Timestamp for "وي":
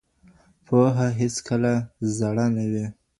2.71-2.85